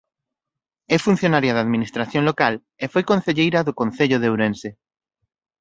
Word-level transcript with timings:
É 0.95 0.97
funcionaria 1.07 1.55
da 1.55 1.63
administración 1.65 2.23
local 2.29 2.53
e 2.83 2.85
foi 2.93 3.03
concelleira 3.11 3.65
do 3.67 3.75
Concello 3.81 4.17
de 4.19 4.29
Ourense. 4.33 4.69